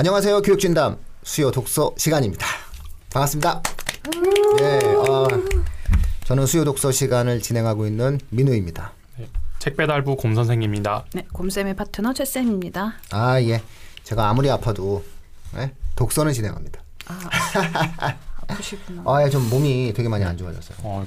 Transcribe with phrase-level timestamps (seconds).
[0.00, 0.40] 안녕하세요.
[0.40, 2.46] 교육진담 수요 독서 시간입니다.
[3.12, 3.62] 반갑습니다.
[4.56, 5.28] 네, 어,
[6.24, 8.92] 저는 수요 독서 시간을 진행하고 있는 민우입니다.
[9.58, 11.04] 책 배달부 곰 선생입니다.
[11.12, 12.94] 네, 곰쌤의 파트너 최쌤입니다.
[13.10, 13.62] 아 예,
[14.02, 15.04] 제가 아무리 아파도
[15.58, 15.74] 예?
[15.96, 16.80] 독서는 진행합니다.
[18.48, 19.02] 아프시구나.
[19.04, 20.78] 아, 예, 좀 몸이 되게 많이 안 좋아졌어요.
[20.80, 21.06] 어,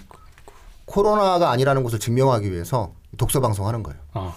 [0.86, 4.00] 코로나가 아니라는 것을 증명하기 위해서 독서 방송하는 거예요.
[4.14, 4.36] 어,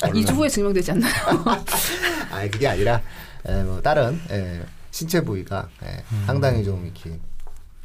[0.00, 1.12] 2주 후에 증명되지 않나요?
[2.32, 3.00] 아, 그게 아니라
[3.46, 7.18] 에, 뭐 다른 에, 신체 부위가 에, 상당히 좀 이렇게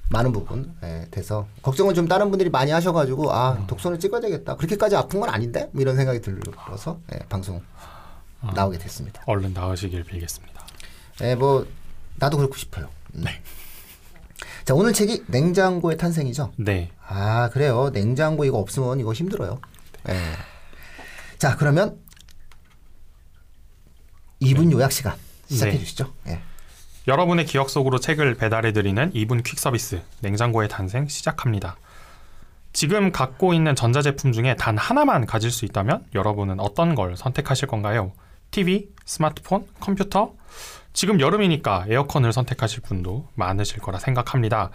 [0.09, 4.55] 많은 부분 에, 돼서 걱정을 좀 다른 분들이 많이 하셔가지고 아 독서는 찍어야 되겠다.
[4.55, 7.61] 그렇게까지 아픈 건 아닌데 뭐 이런 생각이 들어서 에, 방송
[8.55, 9.21] 나오게 됐습니다.
[9.25, 10.65] 얼른 나으시길 빌겠습니다.
[11.21, 11.67] 에, 뭐
[12.15, 12.89] 나도 그렇고 싶어요.
[13.11, 13.41] 네.
[14.65, 16.53] 자 오늘 책이 냉장고의 탄생이죠.
[16.57, 16.91] 네.
[17.05, 17.89] 아 그래요.
[17.91, 19.59] 냉장고 이거 없으면 이거 힘들어요.
[20.09, 20.13] 예.
[21.37, 21.99] 자 그러면
[24.41, 25.15] 2분 요약 시간
[25.49, 25.79] 시작해 네.
[25.79, 26.13] 주시죠.
[26.27, 26.39] 예.
[27.07, 31.77] 여러분의 기억 속으로 책을 배달해 드리는 2분 퀵 서비스 냉장고의 탄생 시작합니다.
[32.71, 38.11] 지금 갖고 있는 전자제품 중에 단 하나만 가질 수 있다면 여러분은 어떤 걸 선택하실 건가요?
[38.51, 40.33] TV, 스마트폰, 컴퓨터?
[40.93, 44.69] 지금 여름이니까 에어컨을 선택하실 분도 많으실 거라 생각합니다.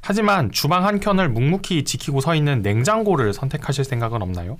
[0.00, 4.58] 하지만 주방 한 켠을 묵묵히 지키고 서 있는 냉장고를 선택하실 생각은 없나요?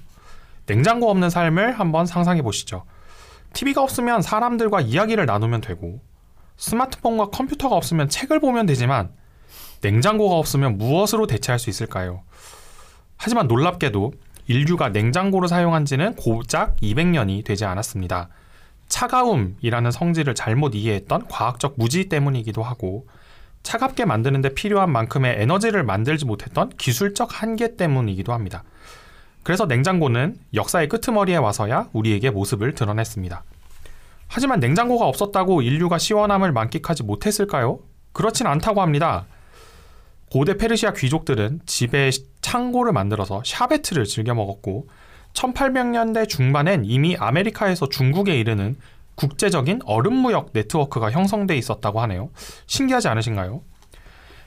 [0.66, 2.84] 냉장고 없는 삶을 한번 상상해 보시죠.
[3.52, 6.00] TV가 없으면 사람들과 이야기를 나누면 되고
[6.56, 9.10] 스마트폰과 컴퓨터가 없으면 책을 보면 되지만
[9.80, 12.22] 냉장고가 없으면 무엇으로 대체할 수 있을까요?
[13.16, 14.12] 하지만 놀랍게도
[14.46, 18.28] 인류가 냉장고를 사용한 지는 고작 200년이 되지 않았습니다.
[18.88, 23.06] 차가움이라는 성질을 잘못 이해했던 과학적 무지 때문이기도 하고
[23.62, 28.64] 차갑게 만드는데 필요한 만큼의 에너지를 만들지 못했던 기술적 한계 때문이기도 합니다.
[29.42, 33.44] 그래서 냉장고는 역사의 끄트머리에 와서야 우리에게 모습을 드러냈습니다.
[34.34, 37.80] 하지만 냉장고가 없었다고 인류가 시원함을 만끽하지 못했을까요?
[38.14, 39.26] 그렇진 않다고 합니다.
[40.30, 42.10] 고대 페르시아 귀족들은 집에
[42.40, 44.88] 창고를 만들어서 샤베트를 즐겨 먹었고
[45.34, 48.76] 1800년대 중반엔 이미 아메리카에서 중국에 이르는
[49.16, 52.30] 국제적인 얼음무역 네트워크가 형성돼 있었다고 하네요.
[52.66, 53.60] 신기하지 않으신가요?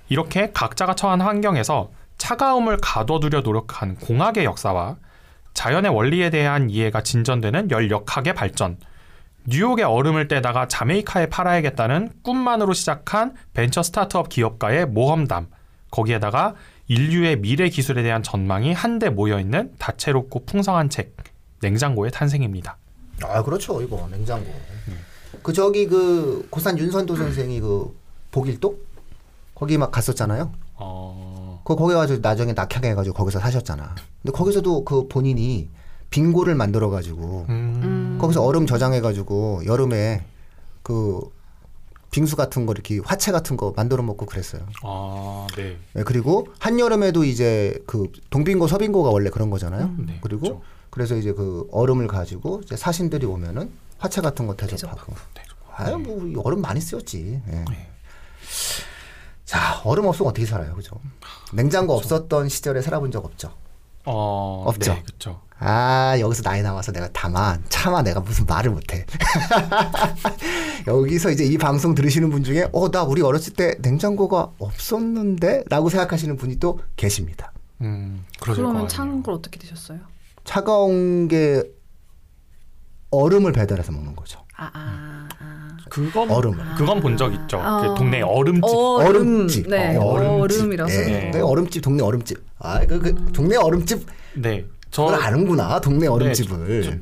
[0.09, 4.97] 이렇게 각자가 처한 환경에서 차가움을 가둬두려 노력한 공학의 역사와
[5.53, 8.79] 자연의 원리에 대한 이해가 진전되는 열역학의 발전,
[9.47, 15.47] 뉴욕의 얼음을 떼다가 자메이카에 팔아야겠다는 꿈만으로 시작한 벤처 스타트업 기업가의 모험담,
[15.91, 16.55] 거기에다가
[16.87, 21.15] 인류의 미래 기술에 대한 전망이 한데 모여 있는 다채롭고 풍성한 책,
[21.61, 22.77] 냉장고의 탄생입니다.
[23.23, 24.51] 아 그렇죠 이거 냉장고.
[25.41, 27.95] 그 저기 그 고산 윤선도 선생이 그
[28.31, 28.75] 복일동
[29.53, 30.51] 거기 막 갔었잖아요.
[30.75, 33.95] 어, 그 거기 가지고 나중에 낙향해 가지고 거기서 사셨잖아.
[34.21, 35.69] 근데 거기서도 그 본인이
[36.09, 37.79] 빙고를 만들어 가지고 음,
[38.25, 40.25] 거기서 얼음 저장해 가지고 여름에
[40.81, 41.21] 그
[42.11, 44.65] 빙수 같은 거 이렇게 화채 같은 거 만들어 먹고 그랬어요.
[44.83, 45.77] 아, 네.
[45.93, 49.93] 네, 그리고 한 여름에도 이제 그 동빙고 서빙고가 원래 그런 거잖아요.
[49.97, 50.61] 네, 그리고 그렇죠.
[50.89, 55.13] 그래서 이제 그 얼음을 가지고 이제 사신들이 오면은 화채 같은 거 대접하고.
[55.75, 57.41] 아유 뭐이 얼음 많이 쓰였지.
[57.47, 57.51] 예.
[57.51, 57.91] 네.
[59.43, 60.95] 자 얼음 없으면 어떻게 살아요, 그죠?
[61.53, 63.51] 냉장고 없었던 시절에 살아본 적 없죠.
[64.05, 64.93] 어, 없죠.
[64.93, 65.41] 네, 그렇죠.
[65.57, 69.05] 아 여기서 나이 나와서 내가 다만 차마 내가 무슨 말을 못해.
[70.87, 76.35] 여기서 이제 이 방송 들으시는 분 중에 어 나 우리 어렸을 때 냉장고가 없었는데라고 생각하시는
[76.37, 77.51] 분이 또 계십니다.
[77.81, 79.23] 음, 그러실 그러면 아니에요.
[79.23, 79.99] 걸 어떻게 드셨어요?
[80.43, 81.63] 차가운 게
[83.11, 84.39] 얼음을 배달해서 먹는 거죠.
[84.57, 85.54] 아, 아, 아.
[85.89, 86.53] 그건 얼음.
[86.77, 87.59] 그건 본 적 있죠.
[87.59, 87.81] 아.
[87.81, 88.63] 그 동네 얼음집.
[88.75, 89.69] 얼음집.
[89.69, 90.61] 네, 어, 얼음집.
[90.61, 91.01] 얼음이라서.
[91.01, 91.31] 네.
[91.31, 92.37] 네, 얼음집, 동네 얼음집.
[92.59, 94.05] 아, 그, 그 동네 얼음집.
[94.35, 94.65] 네.
[94.91, 97.01] 저 아는구나, 동네 얼음집을.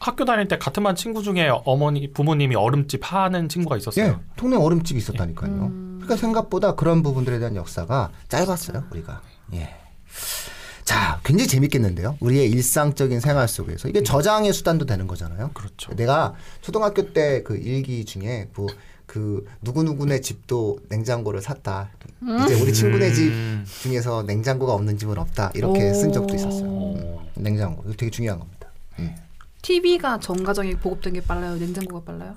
[0.00, 4.04] 학교 다닐 때 같은 반 친구 중에 어머니 부모님이 얼음집 하는 친구가 있었어요.
[4.04, 5.70] 예, 동네 얼음집이 있었다니까요.
[5.96, 9.22] 그러니까 생각보다 그런 부분들에 대한 역사가 짧았어요, 우리가.
[9.54, 9.70] 예.
[10.84, 12.16] 자, 굉장히 재밌겠는데요.
[12.20, 15.50] 우리의 일상적인 생활 속에서 이게 저장의 수단도 되는 거잖아요.
[15.54, 15.94] 그렇죠.
[15.94, 21.90] 내가 초등학교 때 그 일기 중에 뭐그 누구 누구네 집도 냉장고를 샀다.
[22.44, 23.64] 이제 우리 친구네 집 음.
[23.82, 25.52] 중에서 냉장고가 없는 집은 없다.
[25.54, 26.68] 이렇게 쓴 적도 있었어요.
[26.68, 27.22] 오.
[27.34, 28.68] 냉장고 이거 되게 중요한 겁니다.
[29.62, 31.56] TV가 전 가정에 보급된 게 빨라요?
[31.56, 32.34] 냉장고가 빨라요?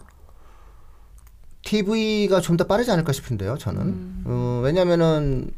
[1.63, 3.57] TV가 좀 더 빠르지 않을까 싶은데요.
[3.57, 5.51] 저는 어, 왜냐면은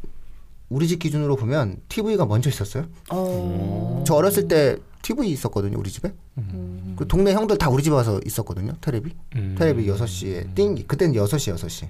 [0.70, 2.86] 우리 집 기준으로 보면 TV가 먼저 있었어요.
[3.12, 4.04] 어.
[4.06, 6.14] 저 어렸을 때 TV 있었거든요, 우리 집에.
[6.96, 9.16] 그 동네 형들 다 우리 집에 와서 있었거든요, 테레비.
[9.36, 9.56] 음.
[9.58, 11.90] 테레비 6시에 띵, 그때는 6시, 6시.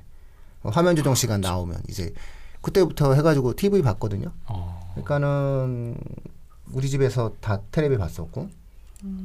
[0.64, 2.14] 어, 화면 조정 시간 나오면 이제
[2.62, 4.31] 그때부터 해가지고 TV 봤거든요.
[4.48, 4.92] 어.
[4.94, 5.98] 그러니까는
[6.72, 8.50] 우리 집에서 다 테레비 봤었고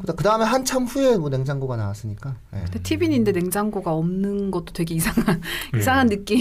[0.06, 2.36] 그 다음에 한참 후에 뭐 냉장고가 나왔으니까.
[2.54, 2.60] 예.
[2.60, 5.42] 근데 TV인데 냉장고가 없는 것도 되게 이상한
[5.74, 5.78] 음.
[5.78, 6.38] 이상한 느낌.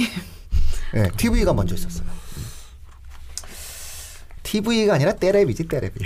[0.96, 2.08] 예, TV가 먼저 있었어요.
[4.54, 6.00] TV가 아니라 때레비지 때레비.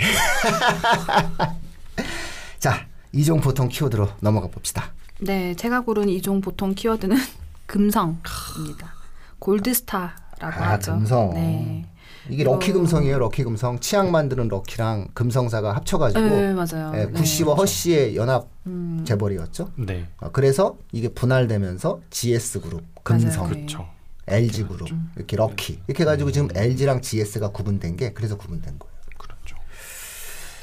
[2.58, 4.92] 자, 이종 보통 키워드로 넘어가 봅시다.
[5.20, 7.14] 네, 제가 고른 이종 보통 키워드는
[7.66, 8.94] 금성입니다.
[9.38, 10.92] 골드스타라고 아, 하죠.
[10.92, 11.30] 금성.
[11.34, 11.84] 네.
[12.30, 13.18] 이게 럭키 금성이에요.
[13.18, 16.92] 럭키 금성 치약 만드는 럭키랑 금성사가 합쳐가지고 네, 맞아요.
[16.94, 17.10] 예, 네.
[17.12, 19.72] 구씨와 허씨의 연합 음, 재벌이었죠.
[19.76, 20.06] 네.
[20.20, 23.54] 어, 그래서 이게 분할되면서 GS 그룹, 금성, 맞아요.
[23.54, 23.97] 그렇죠.
[24.30, 28.94] LG 그룹 이렇게 럭키 이렇게 해가지고 지금 LG랑 GS가 구분된 게 그래서 구분된 거예요.
[29.16, 29.56] 그렇죠.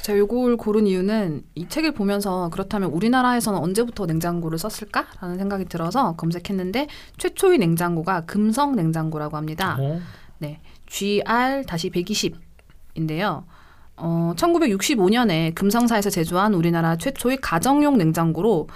[0.02, 6.86] 제가 요걸 고른 이유는 이 책을 보면서 그렇다면 우리나라에서는 언제부터 냉장고를 썼을까라는 생각이 들어서 검색했는데
[7.18, 9.76] 최초의 냉장고가 금성 냉장고라고 합니다.
[9.80, 10.00] 어?
[10.38, 13.44] 네, GR-120인데요.
[13.98, 18.68] 어, 1965년에 금성사에서 제조한 우리나라 최초의 가정용 냉장고로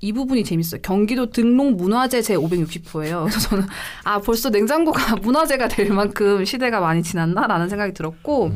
[0.00, 0.80] 이 부분이 재밌어요.
[0.82, 3.24] 경기도 등록 문화재 제 560호예요.
[3.28, 3.66] 그래서 저는
[4.04, 8.52] 아 벌써 냉장고가 문화재가 될 만큼 시대가 많이 지났나라는 생각이 들었고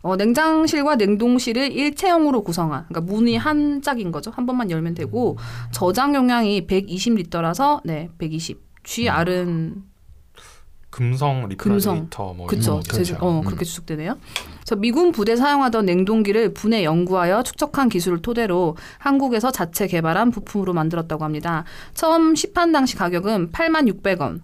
[0.00, 4.30] 어, 냉장실과 냉동실을 일체형으로 구성한 그러니까 문이 한 짝인 거죠.
[4.30, 5.36] 한 번만 열면 되고
[5.72, 8.68] 저장 용량이 120리터라서 네 120.
[8.84, 9.82] GR은
[10.98, 11.48] 금성.
[11.48, 12.72] refrigerator 뭐 그쵸.
[12.80, 12.92] 그렇죠.
[12.96, 13.44] 제주, 어, 음.
[13.44, 14.16] 그렇게 추측되네요.
[14.60, 21.22] 그래서 미군 부대 사용하던 냉동기를 분해 연구하여 축적한 기술을 토대로 한국에서 자체 개발한 부품으로 만들었다고
[21.24, 21.64] 합니다.
[21.94, 24.40] 처음 시판 당시 가격은 8만 600원.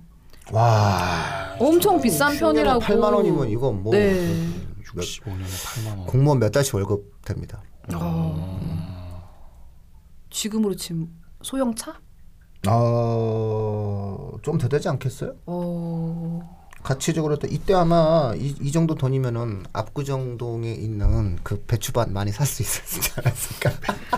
[0.53, 2.81] 와, 엄청 비싼 편이라고.
[2.81, 4.47] 8만 원이면 이거 뭐 네.
[4.85, 6.07] 65년에 8만 원.
[6.07, 7.61] 공무원 몇 달치 월급 됩니다.
[7.95, 8.61] 어.
[10.31, 11.09] 지금으로 치면
[11.43, 11.95] 소형차?
[12.67, 12.71] 어,
[14.45, 15.33] 좀 더 되지 않겠어요?
[15.47, 16.65] 어.
[16.85, 22.61] 가치적으로 또 이때 아마 이, 이 정도 돈이면은 압구정동에 있는 그 배추밭 많이 살 수
[22.61, 23.71] 있었지 않았을까?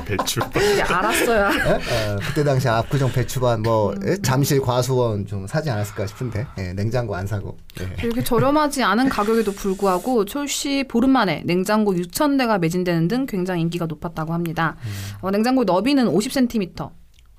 [0.04, 0.42] 배출.
[0.56, 1.50] 이게 알았어야.
[1.52, 1.70] 예?
[1.74, 4.16] 어, 그때 당시 압구정 배추밭 뭐 예?
[4.20, 8.04] 잠실 과수원 좀 사지 않았을까 싶은데 예, 냉장고 안 사고 예.
[8.04, 13.86] 이렇게 저렴하지 않은 가격에도 불구하고 출시 보름 만에 냉장고 6천 대가 매진되는 등 굉장히 인기가
[13.86, 14.74] 높았다고 합니다.
[15.20, 16.90] 어, 냉장고 너비는 50cm.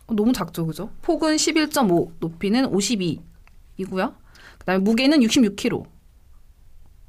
[0.08, 0.90] 어, 너무 작죠, 그죠?
[1.02, 4.16] 폭은 11.5, 높이는 52이고요.
[4.60, 5.86] 그다음에 무게는 66kg.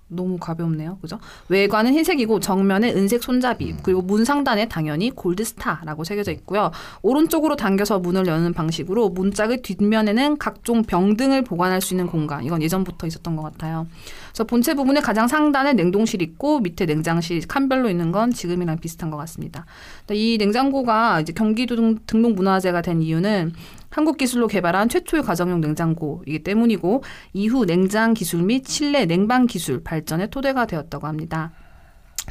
[0.09, 0.99] 너무 가볍네요.
[1.01, 1.19] 그죠?
[1.49, 6.71] 외관은 흰색이고 정면에 은색 손잡이 그리고 문 상단에 당연히 골드스타라고 새겨져 있고요.
[7.03, 12.45] 오른쪽으로 당겨서 문을 여는 방식으로 문짝의 뒷면에는 각종 병 등을 보관할 수 있는 공간.
[12.45, 13.87] 이건 예전부터 있었던 것 같아요.
[14.31, 19.17] 그래서 본체 부분에 가장 상단에 냉동실 있고 밑에 냉장실 칸별로 있는 건 지금이랑 비슷한 것
[19.19, 19.67] 같습니다.
[20.11, 23.53] 이 냉장고가 이제 경기도 등- 등록 문화재가 된 이유는
[23.90, 27.02] 한국 기술로 개발한 최초의 가정용 냉장고이기 때문이고
[27.32, 31.52] 이후 냉장 기술 및 실내 냉방 기술 발전의 토대가 되었다고 합니다.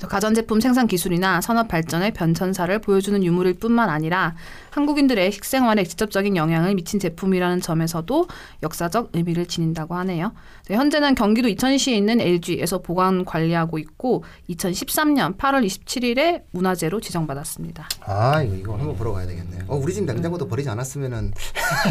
[0.06, 4.36] 가전제품 생산 기술이나 산업 발전의 변천사를 보여주는 유물일 뿐만 아니라
[4.70, 8.28] 한국인들의 식생활에 직접적인 영향을 미친 제품이라는 점에서도
[8.62, 10.34] 역사적 의미를 지닌다고 하네요.
[10.68, 17.88] 네, 현재는 경기도 이천시에 있는 LG에서 보관 관리하고 있고 2013년 8월 27일에 문화재로 지정받았습니다.
[18.02, 19.60] 아 이거 한번 보러 가야 되겠네.
[19.68, 21.34] 어 우리 집 냉장고도 버리지 않았으면은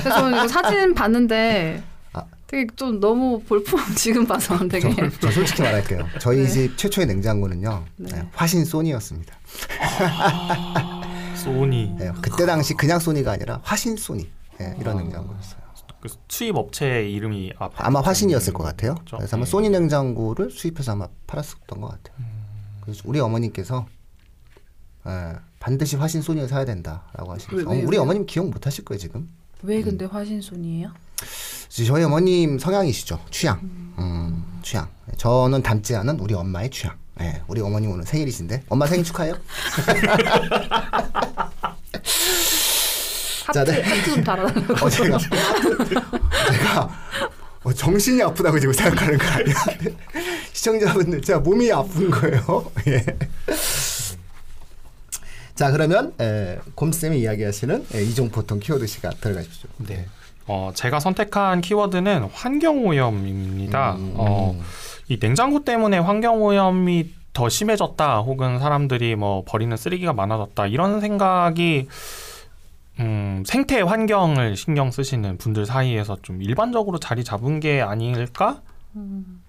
[0.02, 1.95] 그래서 사진 봤는데 아.
[2.46, 6.06] 되게 좀 너무 볼품 지금 봐서 되게 저 솔직히 말할게요.
[6.20, 6.48] 저희 네.
[6.48, 8.10] 집 최초의 냉장고는요 네.
[8.14, 9.34] 예, 화신 소니였습니다.
[11.42, 11.96] 소니.
[12.00, 14.28] 예, 그때 당시 그냥 소니가 아니라 화신 소니
[14.60, 15.66] 예, 이런 냉장고였어요.
[16.00, 18.94] 그 수입 업체 이름이 아, 아마 화신이었을 것 같아요.
[18.94, 19.16] 그렇죠.
[19.16, 19.50] 그래서 아마 네.
[19.50, 22.16] 소니 냉장고를 수입해서 아마 팔았었던 것 같아요.
[22.20, 22.26] 음.
[22.82, 23.86] 그래서 우리 어머님께서
[25.08, 27.96] 예, 반드시 화신 소니를 사야 된다라고 하시면서 왜, 왜, 어, 우리?
[27.96, 29.28] 어머님 기억 못 하실 거예요 지금.
[29.62, 30.92] 왜 근데 화신손이에요?
[31.68, 33.20] 저희 어머님 성향이시죠.
[33.30, 33.60] 취향.
[33.98, 34.88] 음, 취향.
[35.16, 36.96] 저는 닮지 않은 우리 엄마의 취향.
[37.20, 39.34] 예, 우리 어머님 오늘 생일이신데 엄마 생일 축하해요.
[43.46, 43.82] 하트 자, 네.
[43.82, 44.86] 하트 좀 달아달라고.
[44.86, 46.90] 어, 제가 제가
[47.62, 49.54] 어, 정신이 아프다고 지금 생각하는 거 아니야?
[50.52, 52.70] 시청자분들 제가 몸이 아픈 거예요.
[52.88, 53.04] 예.
[55.54, 59.70] 자 그러면 에, 곰쌤이 이야기하시는 에, 이종 보통 키워드 시간 들어가십시오.
[59.78, 60.06] 네.
[60.46, 63.94] 어, 제가 선택한 키워드는 환경오염입니다.
[63.94, 64.58] 음, 어,
[65.08, 71.88] 이 냉장고 때문에 환경오염이 더 심해졌다, 혹은 사람들이 뭐 버리는 쓰레기가 많아졌다, 이런 생각이
[72.98, 78.62] 음, 생태 환경을 신경 쓰시는 분들 사이에서 좀 일반적으로 자리 잡은 게 아닐까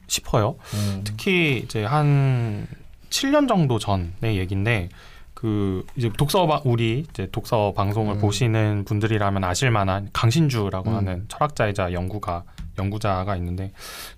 [0.08, 0.56] 싶어요.
[0.74, 1.02] 음.
[1.06, 2.68] 특히 이제 한
[3.10, 4.90] 7년 정도 전의 얘기인데
[5.38, 8.20] 그 이제 독서 바- 우리 이제 독서 방송을 음.
[8.20, 10.96] 보시는 분들이라면 아실 만한 강신주라고 음.
[10.96, 12.44] 하는 철학자이자 연구가
[12.80, 13.72] 연구자가 있는데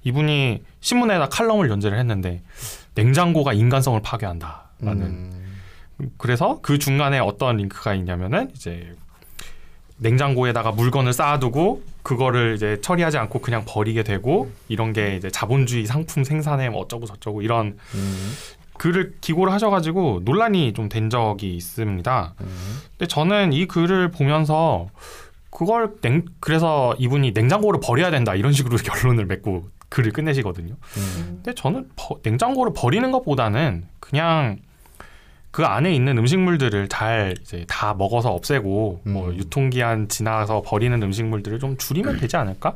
[0.05, 2.41] 이분이 신문에다 칼럼을 연재를 했는데
[2.95, 5.57] 냉장고가 인간성을 파괴한다라는 음.
[6.17, 8.95] 그래서 그 중간에 어떤 링크가 있냐면은 이제
[9.97, 16.23] 냉장고에다가 물건을 쌓아두고 그거를 이제 처리하지 않고 그냥 버리게 되고 이런 게 이제 자본주의 상품
[16.23, 18.31] 생산에 뭐 어쩌고 저쩌고 이런 음,
[18.79, 22.33] 글을 기고를 하셔가지고 논란이 좀 된 적이 있습니다.
[22.41, 22.47] 음.
[22.97, 24.87] 근데 저는 이 글을 보면서
[25.51, 30.73] 그걸 냉 그래서 이분이 냉장고를 버려야 된다 이런 식으로 결론을 맺고 글을 끝내시거든요.
[30.97, 31.41] 음.
[31.43, 34.57] 근데 저는 버- 냉장고를 버리는 것보다는 그냥
[35.51, 39.35] 그 안에 있는 음식물들을 잘 이제 다 먹어서 없애고 뭐 음.
[39.35, 42.75] 유통기한 지나서 버리는 음식물들을 좀 줄이면 되지 않을까?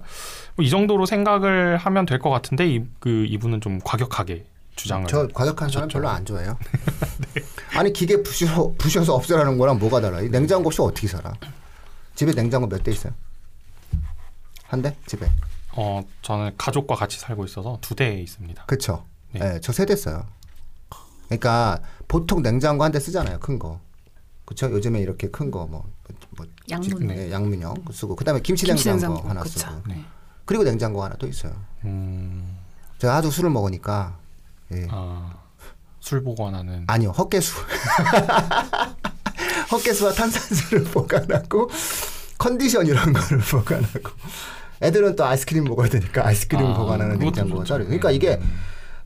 [0.56, 4.44] 뭐 이 정도로 생각을 하면 될 것 같은데 이, 그 이분은 좀 과격하게
[4.76, 5.94] 주장을 저 과격한 사람 하셨죠.
[6.00, 6.58] 별로 안 좋아해요.
[7.78, 10.22] 아니 기계 부셔 부셔서 없애라는 거랑 뭐가 달라?
[10.22, 11.34] 이 냉장고 없이 어떻게 살아?
[12.16, 13.14] 집에 냉장고 몇 대 있어요?
[14.66, 14.96] 한 대?
[15.06, 15.30] 집에.
[15.76, 18.66] 어 저는 가족과 같이 살고 있어서 두 대 있습니다.
[18.66, 19.06] 그쵸?
[19.32, 19.40] 네.
[19.40, 19.60] 네.
[19.62, 20.26] 저세 대 써요.
[21.28, 23.40] 그러니까 보통 냉장고 한 대 쓰잖아요.
[23.40, 23.80] 큰 거.
[24.46, 24.70] 그쵸?
[24.72, 25.90] 요즘에 이렇게 큰 거 뭐,
[26.38, 27.08] 뭐 양문.
[27.08, 29.30] 네, 양문형 쓰고 그다음에 김치, 김치 냉장고, 냉장고.
[29.30, 29.60] 하나 그쵸.
[29.60, 30.04] 쓰고 네.
[30.46, 31.54] 그리고 냉장고 하나 또 있어요.
[31.86, 32.58] 음,
[33.00, 34.18] 제가 아주 술을 먹으니까
[34.74, 34.88] 예.
[34.90, 35.34] 아,
[36.00, 37.54] 술 보관하는 아니요 헛개수
[39.72, 41.70] 헛개수와 탄산수를 보관하고
[42.38, 44.10] 컨디션 이런 거를 보관하고
[44.82, 47.64] 애들은 또 아이스크림 먹어야 되니까 아이스크림 아, 보관하는 냉장고가.
[47.64, 48.40] 따로 그러니까 이게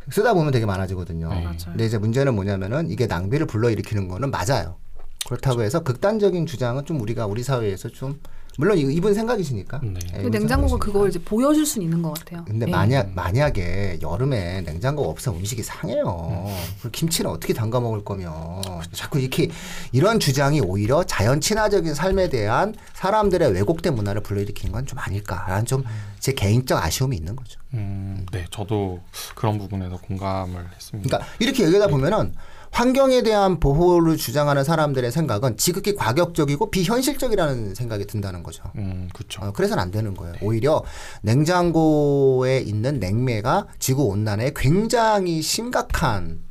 [0.10, 1.44] 쓰다 보면 되게 많아지거든요 네.
[1.44, 1.58] 맞아요.
[1.66, 4.78] 근데 이제 문제는 뭐냐면은 이게 낭비를 불러일으키는 거는 맞아요
[5.26, 8.20] 그렇다고 해서 극단적인 주장은 좀 우리가 우리 사회에서 좀
[8.60, 10.00] 물론 이- 이분 생각이시니까 네.
[10.20, 10.78] 이분 냉장고가.
[10.78, 12.44] 그걸 이제 보여줄 수는 있는 것 같아요.
[12.46, 12.72] 근데 예.
[12.72, 16.48] 만약 만약에 여름에 냉장고가 없으면 음식이 상해요.
[16.84, 16.90] 음.
[16.92, 18.62] 김치는 어떻게 담가 먹을 거며
[18.92, 19.50] 자꾸 이렇게
[19.92, 25.84] 이런 주장이 오히려 자연 친화적인 삶에 대한 사람들의 왜곡된 문화를 불러일으킨 건 좀 아닐까라는 좀
[26.20, 27.60] 제 개인적 아쉬움이 있는 거죠.
[27.76, 29.00] 음, 네, 저도
[29.36, 31.08] 그런 부분에서 공감을 했습니다.
[31.18, 32.34] 그러니까 이렇게 얘기하다 보면은
[32.72, 38.64] 환경에 대한 보호를 주장하는 사람들의 생각은 지극히 과격적이고 비현실적이라는 생각이 든다는 거죠.
[38.76, 39.42] 음, 그렇죠.
[39.42, 40.36] 어, 그래서는 안 되는 거예요.
[40.42, 40.84] 오히려
[41.22, 46.42] 냉장고에 있는 냉매가 지구 온난화에 굉장히 심각한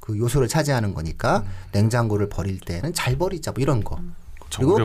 [0.00, 3.98] 그 요소를 차지하는 거니까 냉장고를 버릴 때는 잘 버리자 뭐 이런 거.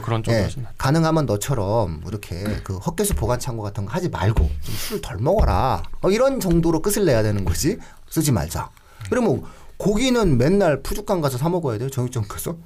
[0.01, 4.75] 그런 쪽이 예, 가능하면 너처럼 이렇게 그 헛개수 보관 창고 같은 거 하지 말고 좀
[4.75, 5.83] 술을 덜 먹어라.
[6.01, 7.77] 어, 이런 정도로 끝을 내야 되는 거지.
[8.09, 8.69] 쓰지 말자.
[9.09, 9.43] 그러면
[9.79, 11.89] 고기는 맨날 푸주간 가서 사 먹어야 돼요.
[11.89, 12.57] 정육점 가서.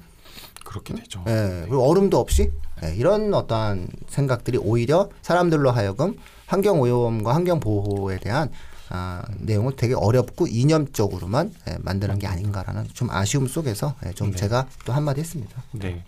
[0.64, 1.22] 그렇게 되죠.
[1.28, 2.50] 예, 그리고 얼음도 없이
[2.82, 6.16] 예, 이런 어떠한 생각들이 오히려 사람들로 하여금
[6.46, 8.50] 환경 오염과 환경 보호에 대한
[8.88, 14.36] 아, 내용을 되게 어렵고 이념적으로만 예, 만드는 게 아닌가라는 좀 아쉬움 속에서 예, 좀 네.
[14.36, 15.62] 제가 또 한마디 했습니다.
[15.72, 16.02] 네.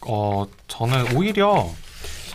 [0.00, 1.70] 어, 저는 오히려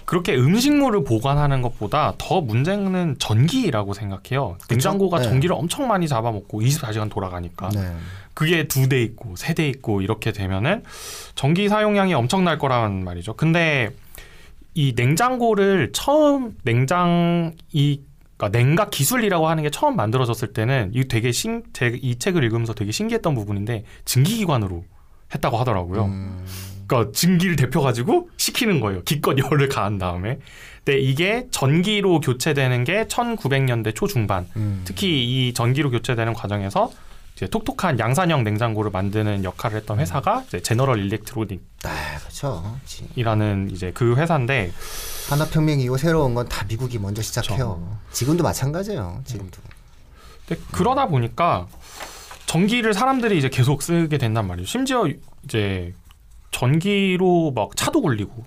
[0.06, 4.58] 그렇게 음식물을 보관하는 것보다 더 문제는 전기라고 생각해요.
[4.70, 5.24] 냉장고가 네.
[5.26, 7.94] 전기를 엄청 많이 잡아먹고 24시간 돌아가니까 네.
[8.34, 10.84] 그게 두 대 있고 세 대 있고 이렇게 되면은
[11.36, 13.34] 전기 사용량이 엄청날 거란 말이죠.
[13.36, 13.90] 근데
[14.74, 18.02] 이 냉장고를 처음 냉장 이
[18.38, 22.74] 그러니까 냉각 기술이라고 하는 게 처음 만들어졌을 때는 이 되게 신, 제, 이 책을 읽으면서
[22.74, 24.84] 되게 신기했던 부분인데 증기기관으로
[25.36, 26.06] 했다고 하더라고요.
[26.06, 26.44] 음,
[26.92, 29.02] 그러니까 증기를 데펴 가지고 식히는 거예요.
[29.04, 30.40] 기껏 열을 가한 다음에.
[30.84, 34.48] 근데 이게 전기로 교체되는 게 1900년대 초중반.
[34.58, 34.82] 음.
[34.84, 36.92] 특히 이 전기로 교체되는 과정에서
[37.38, 42.78] 이제 톡톡한 양산형 냉장고를 만드는 역할을 했던 회사가 이제 제너럴 일렉트로닉이라는 아, 그렇죠.
[42.86, 43.08] 지-
[43.72, 44.72] 이제 그 회사인데
[45.28, 47.98] 산업혁명 이후 새로운 건 다 미국이 먼저 시작해요.
[48.12, 49.22] 지금도 마찬가지예요.
[49.24, 49.62] 지금도.
[50.46, 51.68] 근데 그러다 보니까
[52.48, 54.66] 전기를 사람들이 이제 계속 쓰게 된단 말이에요.
[54.68, 55.08] 심지어
[55.46, 55.94] 이제
[56.52, 58.44] 전기로 막 차도 굴리고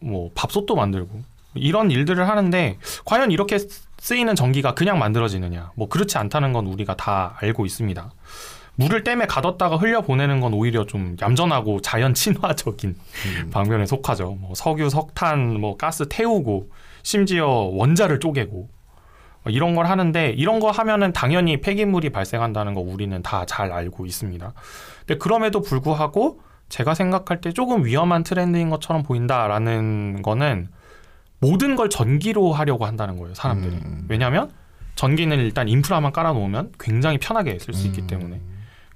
[0.00, 1.20] 뭐 밥솥도 만들고
[1.54, 3.58] 이런 일들을 하는데 과연 이렇게
[3.98, 5.72] 쓰이는 전기가 그냥 만들어지느냐?
[5.74, 8.10] 뭐 그렇지 않다는 건 우리가 다 알고 있습니다.
[8.76, 12.94] 물을 댐에 가뒀다가 흘려 보내는 건 오히려 좀 얌전하고 자연 친화적인
[13.50, 14.36] 방면에 속하죠.
[14.40, 16.70] 뭐 석유, 석탄, 뭐 가스 태우고
[17.02, 18.68] 심지어 원자를 쪼개고
[19.42, 24.06] 뭐 이런 걸 하는데 이런 거 하면은 당연히 폐기물이 발생한다는 거 우리는 다 잘 알고
[24.06, 24.52] 있습니다.
[25.00, 30.68] 근데 그럼에도 불구하고 제가 생각할 때 조금 위험한 트렌드인 것처럼 보인다라는 거는
[31.40, 33.76] 모든 걸 전기로 하려고 한다는 거예요, 사람들이.
[33.76, 34.06] 음.
[34.08, 34.50] 왜냐하면
[34.96, 38.06] 전기는 일단 인프라만 깔아놓으면 굉장히 편하게 쓸 수 있기 음.
[38.06, 38.40] 때문에.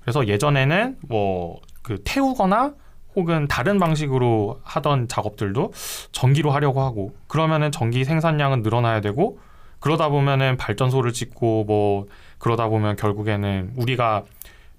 [0.02, 2.74] 그래서 예전에는 뭐 그 태우거나
[3.14, 5.72] 혹은 다른 방식으로 하던 작업들도
[6.12, 9.38] 전기로 하려고 하고 그러면은 전기 생산량은 늘어나야 되고
[9.80, 12.06] 그러다 보면은 발전소를 짓고 뭐
[12.38, 14.22] 그러다 보면 결국에는 우리가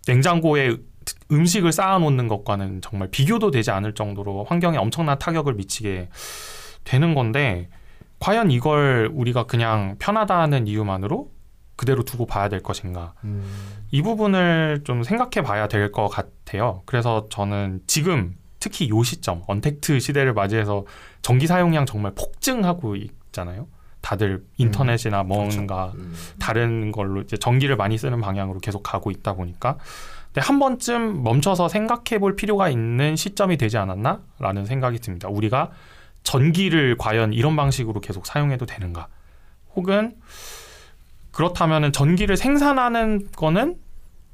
[0.08, 0.78] 냉장고에
[1.32, 6.10] 음식을 쌓아놓는 것과는 정말 비교도 되지 않을 정도로 환경에 엄청난 타격을 미치게
[6.84, 7.70] 되는 건데
[8.20, 11.32] 과연 이걸 우리가 그냥 편하다는 이유만으로
[11.76, 13.44] 그대로 두고 봐야 될 것인가 음.
[13.92, 16.84] 이 부분을 좀 생각해 봐야 될 것 같아요.
[16.86, 20.86] 그래서 저는 지금 특히 요 시점 언택트 시대를 맞이해서
[21.22, 23.68] 전기 사용량 정말 폭증하고 있잖아요.
[24.02, 26.14] 다들 인터넷이나 뭔가 음.
[26.40, 29.78] 다른 걸로 이제 전기를 많이 쓰는 방향으로 계속 가고 있다 보니까
[30.42, 35.28] 한 번쯤 멈춰서 생각해 볼 필요가 있는 시점이 되지 않았나라는 생각이 듭니다.
[35.30, 35.72] 우리가
[36.24, 39.08] 전기를 과연 이런 방식으로 계속 사용해도 되는가?
[39.76, 40.16] 혹은
[41.32, 43.78] 그렇다면은 전기를 생산하는 거는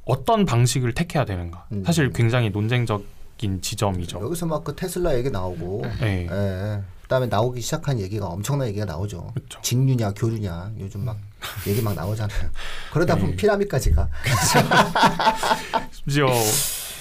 [0.05, 1.65] 어떤 방식을 택해야 되는가?
[1.71, 1.83] 음.
[1.83, 4.19] 사실 굉장히 논쟁적인 지점이죠.
[4.21, 6.27] 여기서 막 그 테슬라 얘기 나오고 네.
[6.29, 6.81] 예.
[7.03, 9.31] 그다음에 나오기 시작한 얘기가 엄청난 얘기가 나오죠.
[9.33, 9.61] 그렇죠.
[9.61, 11.17] 직류냐 교류냐 요즘 막
[11.67, 12.49] 얘기 막 나오잖아요.
[12.91, 13.35] 그러다 보면 네.
[13.35, 14.09] 피라미드까지 가.
[15.91, 16.27] 심지어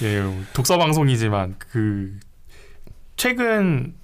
[0.01, 2.17] 예, 독서 방송이지만 그
[3.15, 3.95] 최근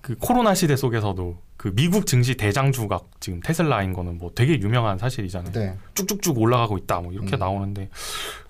[0.00, 5.52] 그 코로나 시대 속에서도 그 미국 증시 대장주가 지금 테슬라인 거는 뭐 되게 유명한 사실이잖아요.
[5.52, 5.76] 네.
[5.92, 7.38] 쭉쭉쭉 올라가고 있다 뭐 이렇게 음.
[7.38, 7.90] 나오는데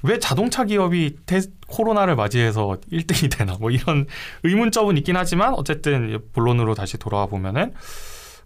[0.05, 4.07] 왜 자동차 기업이 테, 코로나를 맞이해서 1등이 되나 뭐 이런
[4.45, 7.75] 의문점은 있긴 하지만 어쨌든 본론으로 다시 돌아와 보면은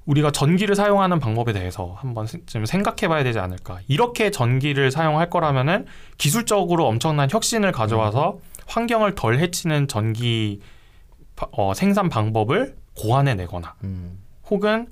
[0.07, 3.81] 우리가 전기를 사용하는 방법에 대해서 한번 세- 좀 생각해 봐야 되지 않을까.
[3.89, 5.87] 이렇게 전기를 사용할 거라면은
[6.19, 10.61] 기술적으로 엄청난 혁신을 가져와서 환경을 덜 해치는 전기
[11.37, 14.19] 바- 어, 생산 방법을 고안해 내거나 음.
[14.51, 14.89] 혹은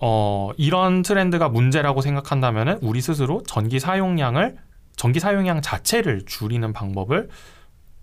[0.00, 4.56] 어, 이런 트렌드가 문제라고 생각한다면은 우리 스스로 전기 사용량을
[4.96, 7.28] 전기 사용량 자체를 줄이는 방법을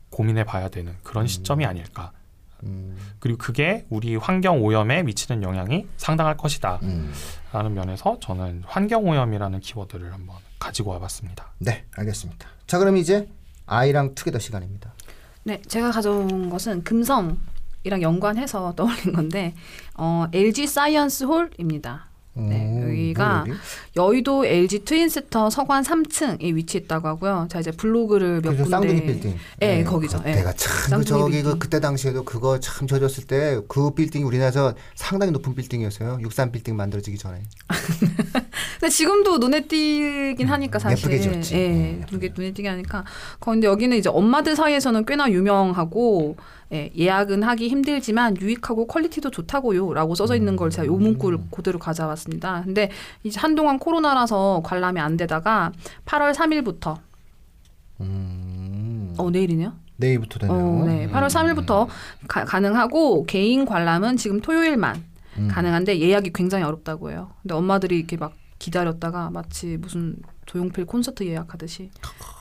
[0.09, 2.11] 고민해 봐야 되는 그런 시점이 아닐까.
[2.63, 2.97] 음.
[3.19, 7.73] 그리고 그게 우리 환경 오염에 미치는 영향이 상당할 것이다라는 음.
[7.73, 11.53] 면에서 저는 환경 오염이라는 키워드를 한번 가지고 와봤습니다.
[11.59, 12.47] 네, 알겠습니다.
[12.67, 13.27] 자, 그럼 이제
[13.65, 14.93] 아이랑 together 시간입니다.
[15.43, 19.55] 네, 제가 가져온 것은 금성이랑 연관해서 떠올린 건데
[19.95, 22.07] 어, LG 사이언스 홀입니다.
[22.33, 23.59] 네, 음, 여기가 뭐 여기?
[23.95, 27.47] 여의도 LG 트윈센터 서관 3층에 위치했다고 하고요.
[27.49, 29.37] 자 이제 블로그를 몇 군데 쌍둥이 빌딩.
[29.61, 30.21] 예, 거기죠.
[30.25, 30.35] 예.
[30.35, 31.57] 내가 참그 쌍둥이 저기 그.
[31.57, 36.19] 그때 당시에도 그거 참 지었을 때 그 빌딩이 우리나라에서 상당히 높은 빌딩이었어요.
[36.21, 37.41] 63 빌딩 만들어지기 전에.
[38.79, 41.55] 근데 지금도 눈에 띄긴 하니까 사실 음, 예쁘게 지었지.
[41.55, 43.03] 예, 음, 눈에 눈에 띄게 하니까.
[43.39, 46.35] 그런데 여기는 이제 엄마들 사이에서는 꽤나 유명하고
[46.73, 51.47] 예, 예약은 하기 힘들지만 유익하고 퀄리티도 좋다고요라고 써져 있는 걸 제가 요 문구를 음.
[51.51, 52.61] 그대로 가져왔습니다.
[52.63, 52.89] 근데
[53.23, 55.73] 이제 한동안 코로나라서 관람이 안 되다가
[56.05, 56.97] 8월 3일부터
[57.99, 59.13] 음.
[59.17, 59.73] 어 내일이네요.
[59.97, 60.57] 내일부터 되네요.
[60.57, 61.07] 어, 네.
[61.09, 61.87] 8월 3일부터
[62.27, 65.03] 가, 가능하고 개인 관람은 지금 토요일만
[65.37, 65.47] 음.
[65.49, 67.31] 가능한데 예약이 굉장히 어렵다고 해요.
[67.41, 70.15] 근데 엄마들이 이렇게 막 기다렸다가 마치 무슨
[70.51, 71.91] 조용필 콘서트 예약하듯이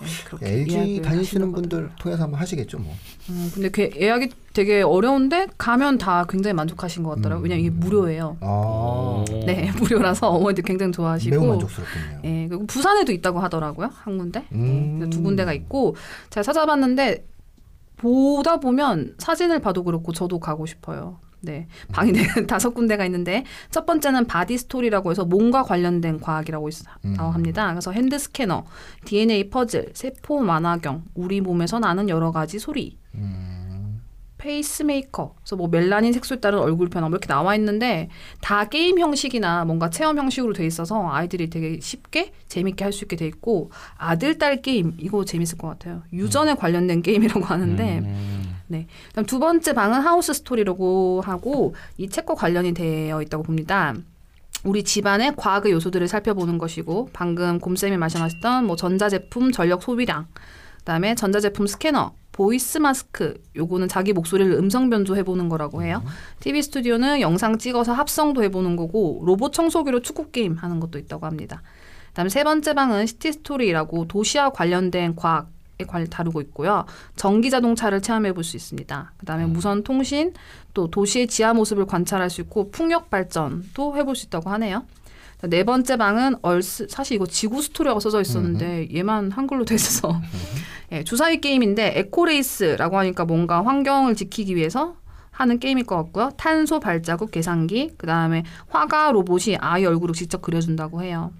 [0.00, 2.92] 네, 그렇게 LG 예약을 다니시는 분들 통해서 한번 하시겠죠, 뭐.
[3.28, 7.44] 음, 근데 그 예약이 되게 어려운데 가면 다 굉장히 만족하신 것 같더라고요.
[7.44, 8.36] 왜냐면 이게 무료예요.
[8.40, 9.24] 아.
[9.46, 11.30] 네, 무료라서 어머니들 굉장히 좋아하시고.
[11.30, 12.20] 매우 만족스럽겠네요.
[12.24, 13.90] 예, 그리고 부산에도 있다고 하더라고요.
[13.94, 14.44] 한 군데.
[14.50, 14.98] 음.
[15.00, 15.94] 네, 두 군데가 있고
[16.30, 17.24] 제가 찾아봤는데
[17.96, 21.20] 보다 보면 사진을 봐도 그렇고 저도 가고 싶어요.
[21.42, 21.66] 네.
[21.92, 26.74] 방이 네, 다섯 군데가 있는데 첫 번째는 body story라고 해서 몸과 관련된 과학이라고 있,
[27.04, 27.16] 음.
[27.18, 27.68] 합니다.
[27.70, 28.64] 그래서 hand 스캐너,
[29.04, 34.02] DNA 퍼즐, 세포 만화경, 우리 몸에서 나는 여러 가지 소리, 음.
[34.38, 38.08] 페이스메이커, 그래서 뭐 멜라닌 색소에 따른 얼굴 변화 뭐 이렇게 나와 있는데
[38.40, 43.16] 다 게임 형식이나 뭔가 체험 형식으로 돼 있어서 아이들이 되게 쉽게 재밌게 할 수 있게
[43.16, 46.02] 돼 있고 아들 딸 게임 이거 재밌을 것 같아요.
[46.12, 48.56] 유전에 관련된 게임이라고 하는데 음.
[48.70, 48.86] 네.
[49.08, 53.94] 그다음 두 번째 방은 house story라고 하고 이 집과 관련이 되어 있다고 봅니다.
[54.62, 60.28] 우리 집안의 과학의 요소들을 살펴보는 것이고 방금 곰쌤이 말씀하셨던 뭐 전자제품 전력 소비량
[60.78, 66.02] 그다음에 전자제품 스캐너 voice mask 요거는 자기 목소리를 음성 변조해 보는 거라고 해요.
[66.38, 71.26] TV 스튜디오는 영상 찍어서 합성도 해 보는 거고 로봇 청소기로 축구 게임 하는 것도 있다고
[71.26, 71.62] 합니다.
[72.10, 75.50] 그다음에 세 번째 방은 city story라고 도시와 관련된 과학
[75.86, 76.84] 다루고 있고요.
[77.16, 79.12] 전기 자동차를 체험해 볼 수 있습니다.
[79.18, 80.32] 그다음에 무선 통신,
[80.74, 84.84] 또 도시의 지하 모습을 관찰할 수 있고 풍력 발전도 해볼 수 있다고 하네요.
[85.42, 90.20] 네 번째 방은 earth 사실 이거 지구 스토리라고 써져 있었는데 얘만 한글로 돼 있어서
[90.92, 94.96] 예, 주사위 게임인데 eco race라고 하니까 뭔가 환경을 지키기 위해서
[95.30, 96.30] 하는 게임일 것 같고요.
[96.36, 101.32] 탄소 발자국 계산기, 그 다음에 화가 로봇이 아이 얼굴을 직접 그려준다고 해요.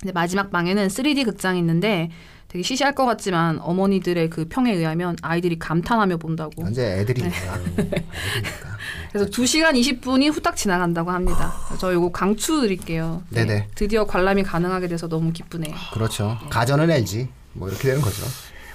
[0.00, 2.10] 근데 마지막 방에는 3D 극장이 있는데
[2.52, 6.62] 되게 시시할 것 같지만 어머니들의 그 평에 의하면 아이들이 감탄하며 본다고.
[6.62, 7.56] 완전 애들이니까.
[7.56, 7.82] 네.
[7.82, 8.02] 애들이니까.
[9.10, 11.54] 그래서 2시간 20분이 후딱 지나간다고 합니다.
[11.78, 13.22] 저 요거 강추 드릴게요.
[13.30, 13.46] 네.
[13.46, 13.68] 네네.
[13.74, 15.74] 드디어 관람이 가능하게 돼서 너무 기쁘네요.
[15.94, 16.38] 그렇죠.
[16.50, 17.28] 가전은 LG.
[17.54, 18.22] 뭐 이렇게 되는 거죠.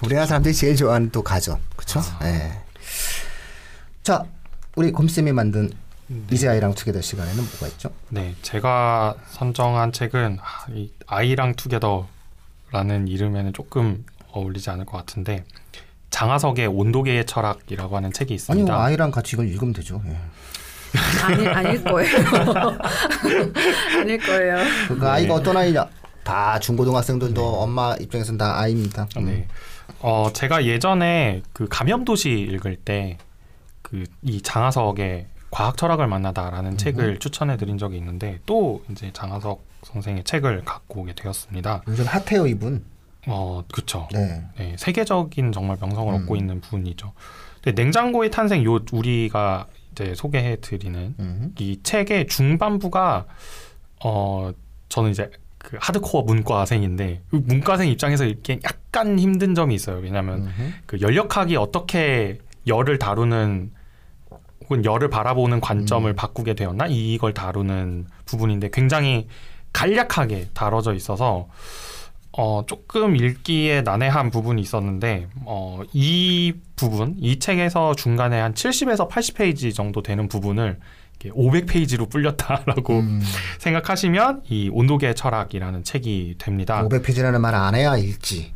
[0.04, 1.58] 우리나라 사람들이 제일 좋아하는 또 가전.
[1.76, 2.00] 그렇죠?
[2.20, 2.60] 네.
[4.02, 4.24] 자,
[4.74, 5.70] 우리 곰쌤이 만든
[6.32, 7.90] 이제 아이랑 투게더 시간에는 뭐가 있죠?
[8.08, 12.08] 네, 제가 선정한 책은 아, 이 아이랑 투게더
[12.70, 15.44] 라는 이름에는 조금 어울리지 않을 것 같은데
[16.10, 18.84] 장하석의 온도계의 철학이라고 하는 책이 있습니다.
[18.84, 20.02] 아이랑 같이 이걸 읽으면 되죠.
[20.06, 20.16] 예.
[21.22, 22.16] 아니, 아닐 거예요.
[24.00, 24.56] 아닐 거예요.
[24.88, 25.06] 그 네.
[25.06, 25.86] 아이가 어떤 아이냐?
[26.24, 29.06] 다 중고등학생들도 엄마 입장에서는 다 아이입니다.
[29.16, 29.46] 네.
[30.00, 33.18] 어, 제가 예전에 그 감염도시 읽을 때
[33.82, 40.24] 그 이 장하석의 과학 철학을 만나다라는 책을 추천해 드린 적이 있는데 또 이제 장하석 선생의
[40.24, 41.82] 책을 갖고 오게 되었습니다.
[41.88, 42.84] 요즘 핫해요 이분.
[43.26, 44.08] 어, 그렇죠.
[44.12, 44.42] 네.
[44.56, 46.22] 네, 세계적인 정말 명성을 음.
[46.22, 47.12] 얻고 있는 분이죠.
[47.62, 51.54] 근데 냉장고의 탄생 요 우리가 이제 소개해 드리는 음.
[51.58, 53.26] 이 책의 중반부가
[54.04, 54.52] 어
[54.88, 59.98] 저는 이제 그 하드코어 문과생인데 그 문과생 입장에서 읽기엔 약간 힘든 점이 있어요.
[59.98, 60.74] 왜냐하면 음.
[60.86, 63.72] 그 연력학이 어떻게 열을 다루는
[64.62, 66.14] 혹은 열을 바라보는 관점을 음.
[66.16, 69.26] 바꾸게 되었나 이걸 다루는 부분인데 굉장히
[69.72, 71.48] 간략하게 다뤄져 있어서
[72.32, 79.74] 어 조금 읽기에 난해한 부분이 있었는데 어 이 부분 이 책에서 중간에 한 70에서 80페이지
[79.74, 80.78] 정도 되는 부분을
[81.20, 83.20] 500페이지로 불렸다라고 음.
[83.58, 86.86] 생각하시면 이 온도계 철학이라는 책이 됩니다.
[86.86, 88.52] 500페이지라는 말 안 해야 읽지.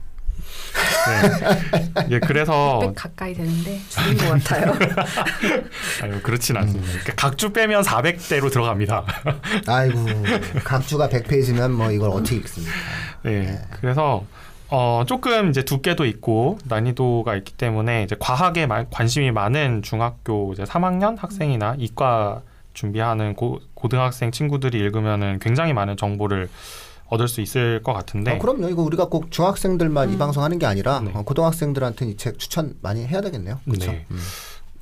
[1.07, 2.07] 네.
[2.11, 4.73] 예, 그래서 100 가까이 되는데 줄인 것 같아요.
[6.03, 6.89] 아유, 그렇진 않습니다.
[6.89, 9.05] 그러니까 각주 빼면 400대로 들어갑니다.
[9.67, 10.07] 아이고
[10.65, 12.73] 각주가 100페이지면 뭐 이걸 어떻게 읽습니까?
[13.23, 13.59] 네.
[13.81, 14.25] 그래서
[14.69, 20.65] 어, 조금 이제 두께도 있고 난이도가 있기 때문에 이제 과학에 마- 관심이 많은 중학교 이제
[20.65, 22.41] 3학년 학생이나 이과
[22.73, 26.49] 준비하는 고, 고등학생 친구들이 읽으면은 굉장히 많은 정보를
[27.13, 28.71] 얻을 수 있을 것 같은데 어, 그럼요.
[28.71, 30.19] 이거 우리가 꼭 중학생들만 이 음.
[30.19, 31.11] 방송하는 게 아니라 네.
[31.15, 33.61] 어, 고등학생들한테는 이 책 추천 많이 해야 되겠네요.
[33.67, 33.93] 그렇죠.
[33.93, 34.07] 네.
[34.11, 34.19] 음.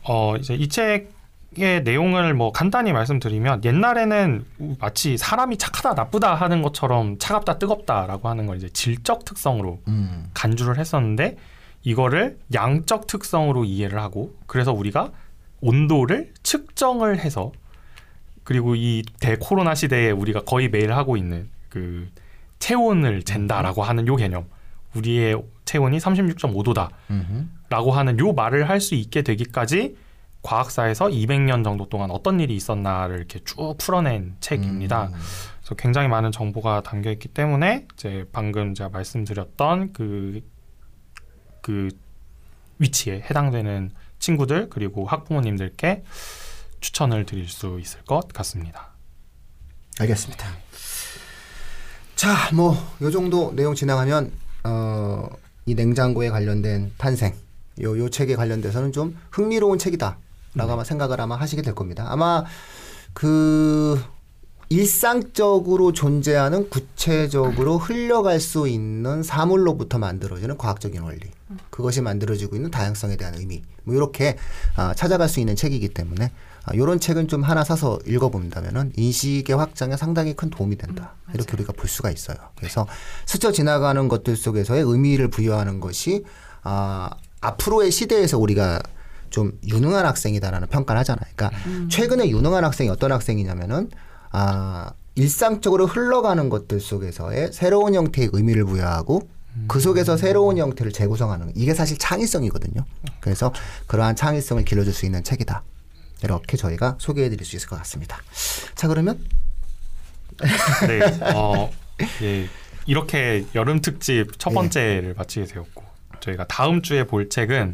[0.05, 4.45] 어 이제 이 책의 내용을 뭐 간단히 말씀드리면 옛날에는
[4.79, 10.31] 마치 사람이 착하다 나쁘다 하는 것처럼 차갑다 뜨겁다라고 하는 걸 이제 질적 특성으로 음.
[10.33, 11.37] 간주를 했었는데
[11.83, 15.11] 이거를 양적 특성으로 이해를 하고 그래서 우리가
[15.61, 17.51] 온도를 측정을 해서
[18.45, 22.09] 그리고 이 대코로나 시대에 우리가 거의 매일 하고 있는 그
[22.61, 24.49] 체온을 잰다라고 하는 요 개념
[24.94, 27.44] 우리의 체온이 36.5도다 음흠.
[27.68, 29.96] 라고 하는 요 말을 할 수 있게 되기까지
[30.42, 35.09] 과학사에서 200년 정도 동안 어떤 일이 있었나를 이렇게 쭉 풀어낸 책입니다.
[35.09, 35.12] 음.
[35.61, 40.40] 그래서 굉장히 많은 정보가 담겨 있기 때문에 이제 방금 제가 말씀드렸던 그,
[41.61, 41.90] 그
[42.79, 46.05] 위치에 해당되는 친구들 그리고 학부모님들께
[46.81, 48.94] 추천을 드릴 수 있을 것 같습니다.
[50.01, 50.46] 알겠습니다.
[52.21, 54.31] 자, 뭐 요 정도 내용 지나가면
[54.65, 55.27] 어,
[55.65, 57.33] 이 냉장고에 관련된 탄생,
[57.81, 62.05] 요 요 책에 관련돼서는 좀 흥미로운 책이다라고 아마 생각을 아마 하시게 될 겁니다.
[62.11, 62.45] 아마
[63.15, 63.99] 그
[64.69, 71.21] 일상적으로 존재하는 구체적으로 흘려갈 수 있는 사물로부터 만들어지는 과학적인 원리
[71.71, 74.37] 그것이 만들어지고 있는 다양성에 대한 의미 뭐 이렇게
[74.77, 79.96] 아, 찾아갈 수 있는 책이기 때문에 아, 이런 책은 좀 하나 사서 읽어본다면은 인식의 확장에
[79.96, 82.37] 상당히 큰 도움이 된다 이렇게 우리가 볼 수가 있어요.
[82.57, 82.87] 그래서
[83.27, 86.25] 스쳐 지나가는 것들 속에서의 의미를 부여하는 것이
[86.62, 88.81] 아, 앞으로의 시대에서 우리가
[89.31, 91.25] 좀 유능한 학생이다라는 평가를 하잖아요.
[91.35, 93.90] 그러니까 최근에 유능한 학생이 어떤 학생이냐면은
[94.31, 99.23] 아, 일상적으로 흘러가는 것들 속에서의 새로운 형태의 의미를 부여하고
[99.66, 102.85] 그 속에서 새로운 형태를 재구성하는 이게 사실 창의성이거든요.
[103.20, 103.53] 그래서
[103.87, 105.62] 그러한 창의성을 길러줄 수 있는 책이다.
[106.23, 108.19] 이렇게 저희가 소개해드릴 수 있을 것 같습니다.
[108.75, 109.23] 자 그러면
[110.87, 111.01] 네,
[111.35, 111.71] 어,
[112.23, 112.49] 예,
[112.87, 114.55] 이렇게 여름 특집 첫 예.
[114.55, 115.85] 번째를 마치게 되었고
[116.21, 117.73] 저희가 다음 주에 볼 책은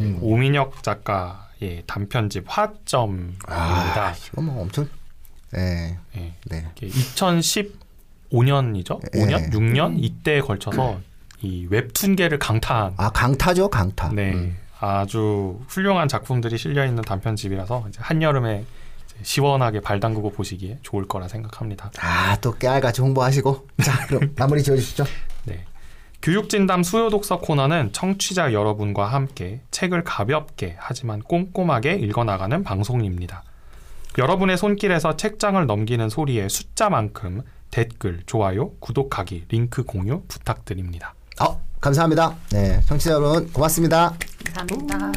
[0.00, 0.18] 음.
[0.20, 3.44] 오민혁 작가의 단편집 화점입니다.
[3.48, 4.88] 아 이거 뭐 엄청
[5.52, 6.66] 네, 예, 네.
[6.76, 9.00] 2015년이죠?
[9.14, 9.20] 예.
[9.20, 11.00] 5년, 6년 이때에 걸쳐서
[11.42, 14.12] 이 웹툰계를 강타한 아 강타죠 강타.
[14.14, 14.56] 네, 음.
[14.80, 18.64] 아주 훌륭한 작품들이 실려 있는 단편집이라서 한여름에
[19.22, 21.90] 시원하게 발 담그고 보시기에 좋을 거라 생각합니다.
[21.98, 25.04] 아 또 깨알같이 홍보하시고 자 그럼 마무리 지어 주시죠.
[25.44, 25.64] 네.
[26.22, 33.42] 교육진담 수요독서 코너는 청취자 여러분과 함께 책을 가볍게 하지만 꼼꼼하게 읽어나가는 방송입니다.
[34.18, 41.14] 여러분의 손길에서 책장을 넘기는 소리의 숫자만큼 댓글, 좋아요, 구독하기, 링크 공유 부탁드립니다.
[41.40, 42.34] 어 감사합니다.
[42.50, 44.14] 네 청취자 여러분 고맙습니다.
[44.54, 45.12] 감사합니다.